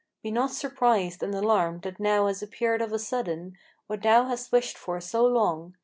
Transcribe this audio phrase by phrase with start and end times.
[0.23, 3.55] Be not surprised and alarmed that now has appeared of a sudden,
[3.85, 5.75] What thou hast wished for so long.